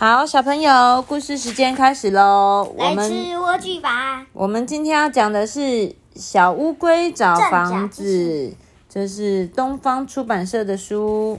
[0.00, 2.72] 好，小朋友，故事时间开始喽。
[2.74, 4.26] 我来们吃莴苣吧。
[4.32, 8.56] 我们今天要讲的是小乌龟找房子，
[8.88, 11.38] 这是东方出版社的书。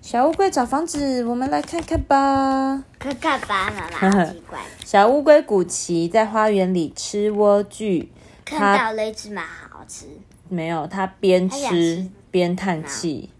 [0.00, 2.84] 小乌龟找房子，我们来看看吧。
[2.96, 4.60] 看看吧，妈妈，好奇怪。
[4.84, 8.06] 小乌龟古奇在花园里吃莴苣，
[8.44, 10.06] 看到了一只马，好吃。
[10.48, 13.30] 没有，它边吃边叹气。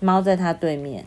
[0.00, 1.04] 猫在它对面。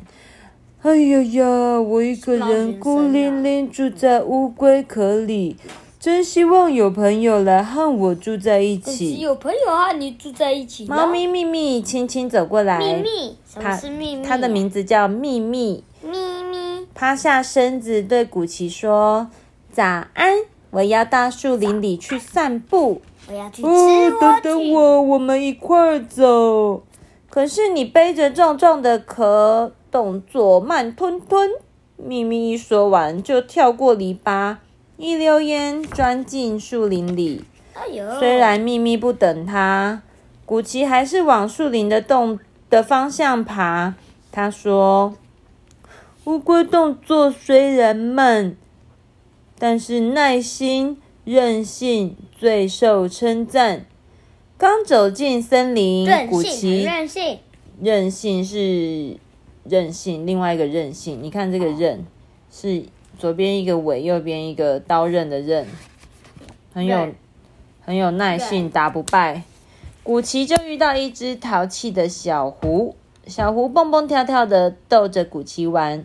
[0.84, 1.80] 哎呀呀！
[1.80, 5.56] 我一个人孤零零住在乌龟壳里，
[6.00, 9.20] 真希望有朋友来和我住在一起。
[9.20, 10.88] 有朋友和你住在一起。
[10.88, 14.24] 猫咪咪咪轻轻走过来，秘密，什么它是秘密？
[14.26, 16.10] 它的名字叫秘密，咪
[16.44, 16.88] 咪。
[16.96, 19.30] 趴下身子对古奇说
[19.72, 20.34] ：“早安，
[20.72, 24.18] 我要到树林里去散步。”我要去吃哦。
[24.20, 26.82] 等等我，我们一块儿走。
[27.30, 31.52] 可是你背着重重的壳，动作慢吞吞。
[31.98, 34.56] 咪咪一说完，就跳过篱笆，
[34.98, 37.44] 一溜烟钻进树林里。
[37.74, 37.84] 哎，
[38.18, 40.02] 虽然咪咪不等他，
[40.46, 42.40] 古奇还是往树林的洞
[42.70, 43.94] 的方向爬。
[44.32, 45.14] 他说
[46.26, 48.56] ：“乌龟动作虽然慢，
[49.60, 53.86] 但是耐心、韧性最受称赞。”
[54.58, 57.40] 刚走进森林，古奇很任性。
[57.82, 59.18] 韧性是
[59.64, 61.22] 韧性，另外一个韧性。
[61.22, 62.06] 你看这个刃
[62.52, 62.84] 是
[63.18, 65.68] 左边一个尾，右边一个刀刃的刃，
[66.74, 67.10] 很有
[67.82, 69.44] 很有耐性，打不败。
[70.04, 72.96] 古奇就遇到一只淘气的小狐，
[73.28, 76.04] 小狐蹦蹦跳跳的逗着古奇玩。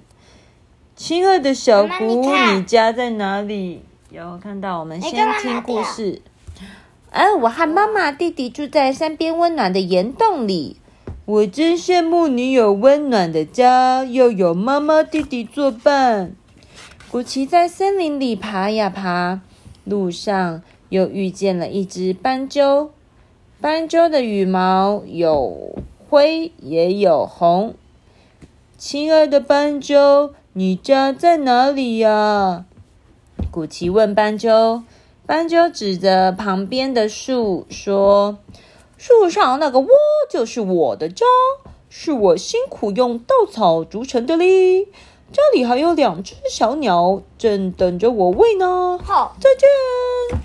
[0.95, 3.83] 亲爱的小狐，你你家在哪里？
[4.11, 4.79] 有看到？
[4.81, 6.23] 我们先听故事。
[7.11, 10.77] 哎，我和妈妈、弟弟住在山边温暖的岩洞里。
[11.27, 16.37] 我真羡慕你有温暖的家，又有妈妈、弟弟作伴。
[17.11, 19.41] 古奇在森林里爬呀爬，
[19.83, 22.93] 路上又遇见了一只斑鸠。
[23.61, 25.77] 斑鸠的羽毛有
[26.09, 27.75] 灰也有红。
[28.79, 32.65] 亲爱的斑鸠，你家在哪里呀？
[33.51, 34.85] 古奇问斑鸠。
[35.27, 38.39] 斑鸠指着旁边的树说
[38.99, 39.89] ：“树上那个窝
[40.31, 41.25] 就是我的家，
[41.89, 44.87] 是我辛苦用稻草筑成的哩。
[45.33, 48.99] 家里还有两只小鸟，正等着我喂呢。
[49.03, 50.41] 好，再见。”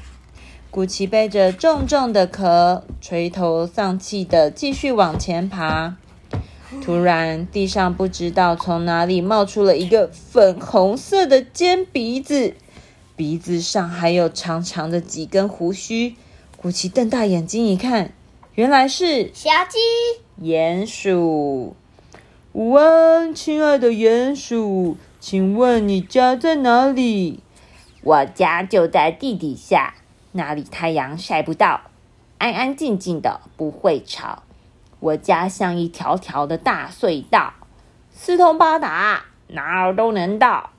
[0.72, 5.98] 古奇背着重重的壳，垂头丧气的继续往前爬。
[6.82, 12.56] 突然，地上不知道从哪里冒出了一个粉红色的尖鼻子。
[13.16, 16.16] 鼻子上还有长长的几根胡须。
[16.56, 18.14] 古奇瞪大眼睛一看，
[18.62, 19.80] 原来是小鸡。
[20.40, 21.76] 鼹鼠。
[22.54, 27.40] 午安，亲爱的鼹鼠，请问你家在哪里？
[28.04, 29.96] 我家就在地底下，
[30.34, 31.82] 那里太阳晒不到，
[32.38, 34.44] 安安静静的，不会吵。
[35.00, 37.54] 我家像一条条的大隧道，
[38.12, 40.70] 四通八达，哪儿都能到。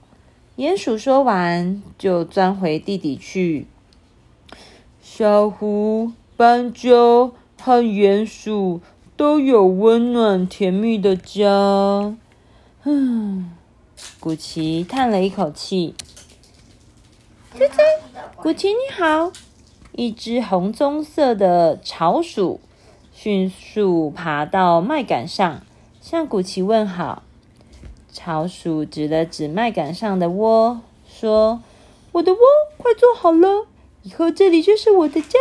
[0.57, 3.67] 鼹鼠说完，就钻回地底去。
[5.01, 8.81] 小狐、斑鸠和鼹鼠
[9.17, 12.17] 都有温暖甜蜜的家。
[12.83, 13.53] 嗯，
[14.19, 15.95] 古奇叹了一口气。
[17.57, 17.77] 猜猜，
[18.35, 19.31] 古奇你好，
[19.93, 22.59] 一只红棕色的巢鼠
[23.13, 25.63] 迅速爬到麦秆上，
[26.01, 27.23] 向古奇问好。
[28.13, 31.63] 巢鼠指了指麦秆上的窝，说
[32.11, 32.39] ：“我的窝
[32.77, 33.69] 快做好了，
[34.03, 35.39] 以后这里就是我的家。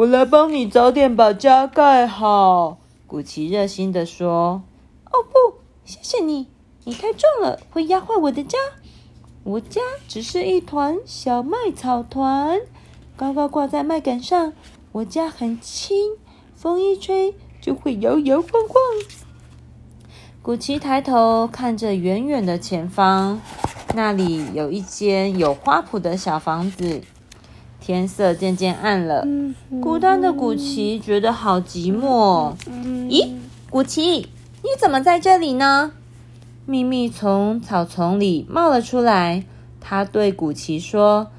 [0.00, 4.62] 我来帮你早点把家盖好。”古奇热心地说
[5.12, 6.46] ：“哦不，谢谢你，
[6.84, 8.56] 你太重了，会压坏我的家。
[9.44, 12.60] 我家只是一团小麦草团，
[13.14, 14.54] 高高挂在麦秆上。
[14.92, 16.16] 我家很轻，
[16.54, 18.80] 风一吹就会摇摇晃晃。”
[20.40, 23.38] 古奇抬头看着远远的前方，
[23.94, 27.02] 那里有一间有花圃的小房子。
[27.90, 29.26] 天色渐渐暗了，
[29.82, 32.54] 孤单的古奇觉得好寂寞。
[33.08, 33.32] 咦，
[33.68, 34.28] 古奇，
[34.62, 35.90] 你怎么在这里呢？
[36.66, 39.44] 秘密从草丛里冒了出来，
[39.80, 41.32] 他对古奇说：“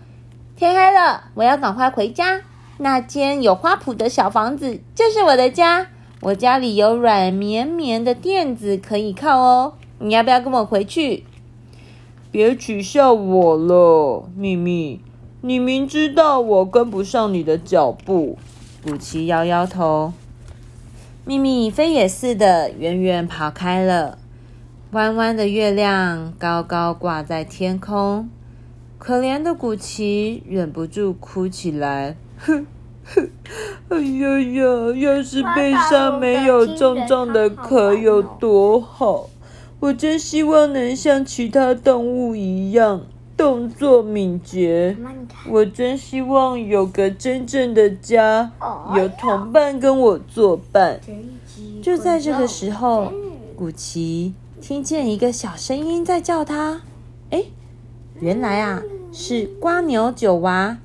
[0.57, 2.41] 天黑了，我要赶快回家。
[2.79, 5.87] 那间有花圃的小房子就是我的家。”
[6.19, 11.23] 我家里有软绵绵的垫子可以靠哦，你要不要跟我回去？
[12.29, 14.99] 别取笑我了，秘密。
[15.43, 18.37] 你明知道我跟不上你的脚步。
[18.83, 20.13] 古奇摇摇头。
[21.25, 24.19] 秘密飞也似的远远跑开了。
[24.91, 28.29] 弯弯的月亮高高挂在天空，
[28.99, 32.15] 可怜的古奇忍不住哭起来。
[32.37, 32.67] 哼
[33.05, 33.29] 哼，
[33.89, 34.95] 哎呀呀！
[34.95, 39.27] 要是背上没有重重的壳有多好！
[39.79, 43.01] 我真希望能像其他动物一样
[43.41, 44.95] 动作敏捷。
[45.49, 48.51] 我真希望有个真正的家，
[48.95, 50.99] 有同伴跟我作伴。
[51.81, 53.11] 就在这个时候，
[53.57, 56.81] 古奇听见一个小声音在叫他。
[57.31, 57.45] 哎，
[58.19, 60.77] 原来啊是瓜牛九娃。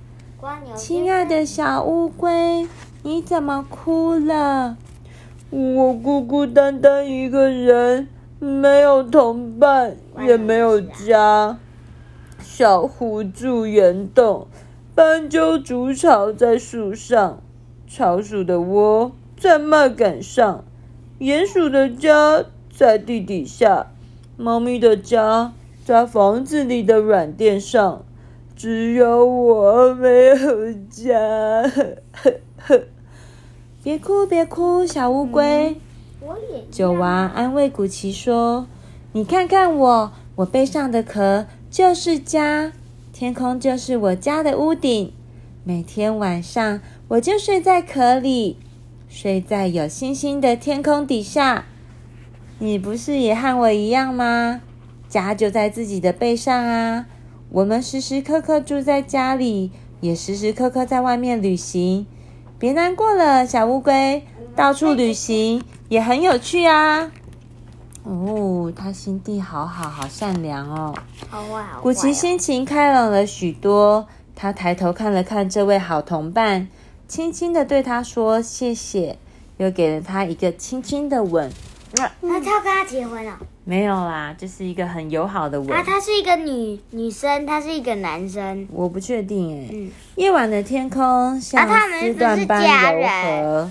[0.75, 2.67] 亲爱的小乌龟，
[3.03, 4.79] 你怎么哭了？
[5.51, 9.95] 我孤孤单单一个人，没有同伴，
[10.27, 11.59] 也没有家。
[12.59, 14.47] 小狐住岩洞，
[14.95, 17.43] 斑鸠筑巢在树上，
[17.87, 20.65] 巢鼠的窝在麦秆上，
[21.19, 23.89] 鼹鼠的家在地底下，
[24.39, 25.53] 猫咪的家
[25.85, 28.07] 在房子里的软垫上。
[28.57, 31.71] 只有我没有家，
[33.85, 35.77] 别哭别哭，小乌龟。
[36.23, 38.67] 我也九娃安慰古奇说
[39.13, 41.45] ：“你看看我，我背上的壳
[41.77, 42.73] 就是家，
[43.13, 45.13] 天空就是我家的屋顶。
[45.63, 48.57] 每天晚上我就睡在壳里，
[49.11, 51.67] 睡在有星星的天空底下。
[52.61, 54.63] 你不是也和我一样吗？
[55.07, 57.05] 家就在自己的背上啊。”
[57.53, 59.71] 我们时时刻刻住在家里，
[60.01, 62.07] 也时时刻刻在外面旅行。
[62.59, 64.23] 别难过了，小乌龟，
[64.55, 67.13] 到处旅行也很有趣啊！
[68.07, 70.95] 哦，他心地好好，好善良哦。
[71.29, 71.83] 好坏好坏。
[71.83, 74.07] 古奇心情开朗了许多，
[74.37, 76.69] 他抬头看了看这位好同伴，
[77.09, 79.19] 轻轻的对他说：“谢谢。”
[79.59, 81.51] 又给了他一个轻轻的吻。
[82.21, 83.39] 那他要跟他结婚了？
[83.65, 85.73] 没有啦，这是一个很友好的吻。
[85.73, 88.69] 啊，他是一个女女生，他是一个男生。
[88.71, 89.69] 我不确定哎。
[89.73, 93.71] 嗯，夜晚的天空像丝缎般柔和，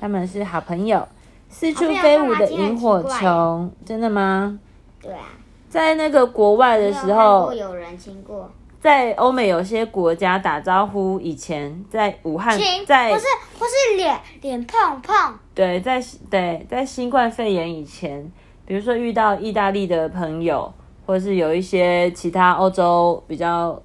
[0.00, 1.06] 他们是好朋友。
[1.54, 4.58] 四处飞舞的萤火虫，真的吗？
[5.00, 5.20] 对啊。
[5.68, 13.24] 在那个国外的时候，有人亲过，在欧美有些国家打招呼，以前在武汉，，在不是
[13.58, 15.14] 不是脸脸碰碰，
[15.54, 18.30] 对，在对在新冠肺炎以前，
[18.66, 20.72] 比如说遇到意大利的朋友，
[21.06, 23.80] 或者是有一些其他欧洲比较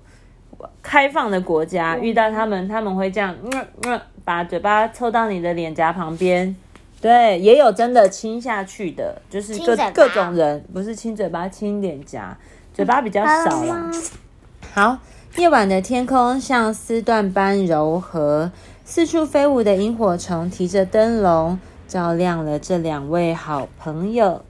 [0.81, 6.55] 开放的国家，遇到他们，他们会这样，嗯嗯，把嘴巴凑到你的脸颊旁边。
[7.01, 12.37] 对，也有真的亲下去的，就是各各种人，不是亲嘴巴，亲脸颊，
[12.73, 13.89] 嘴巴比较少啦。
[14.73, 14.97] 好，
[15.37, 18.51] 夜晚的天空像丝缎般柔和，
[18.83, 21.57] 四处飞舞的萤火虫提着灯笼，
[21.87, 24.43] 照亮了这两位好朋友。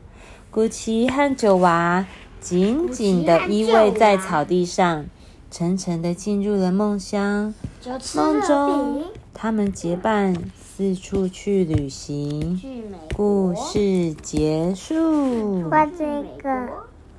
[0.50, 2.08] 古奇和九娃
[2.42, 5.06] 紧紧的依偎在草地上，
[5.52, 7.54] 沉沉的进入了梦乡。
[8.16, 9.04] 梦中，
[9.34, 10.34] 他们结伴
[10.80, 12.58] 四处去旅行。
[13.14, 15.70] 故事结束。
[15.70, 16.89] 去美国